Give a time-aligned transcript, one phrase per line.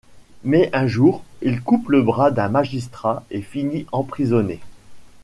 [0.43, 4.59] Mais un jour il coupe le bras d’un magistrat et finit emprisonné.